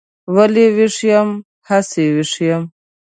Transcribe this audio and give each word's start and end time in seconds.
ولې 0.35 0.65
ویښ 0.75 0.97
یم؟ 1.09 1.29
هسې 1.67 2.03
ویښ 2.15 2.33
یم. 2.47 2.63